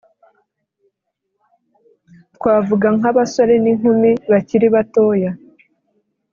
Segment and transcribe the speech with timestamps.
[2.35, 5.31] twavuga nk'abasore n'inkumi bakiri batoya,